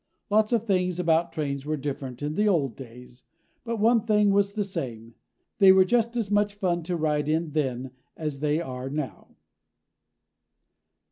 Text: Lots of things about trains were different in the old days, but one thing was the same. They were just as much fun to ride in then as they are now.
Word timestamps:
Lots 0.31 0.51
of 0.51 0.65
things 0.65 0.99
about 0.99 1.31
trains 1.31 1.63
were 1.63 1.77
different 1.77 2.23
in 2.23 2.33
the 2.33 2.47
old 2.47 2.75
days, 2.75 3.21
but 3.63 3.77
one 3.77 4.01
thing 4.07 4.31
was 4.31 4.53
the 4.53 4.63
same. 4.63 5.13
They 5.59 5.71
were 5.71 5.85
just 5.85 6.17
as 6.17 6.31
much 6.31 6.55
fun 6.55 6.81
to 6.85 6.95
ride 6.97 7.29
in 7.29 7.51
then 7.51 7.91
as 8.17 8.39
they 8.39 8.59
are 8.59 8.89
now. 8.89 9.35